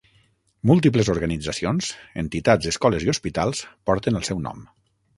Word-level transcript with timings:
Múltiples 0.71 1.11
organitzacions, 1.15 1.91
entitats, 2.23 2.73
escoles 2.75 3.09
i 3.09 3.15
hospitals 3.17 3.65
porten 3.91 4.23
el 4.23 4.31
seu 4.33 4.47
nom. 4.51 4.71